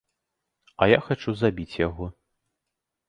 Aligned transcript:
А 0.85 0.87
я 0.93 0.97
хачу 1.07 1.35
забіць 1.41 1.79
яго. 1.87 2.05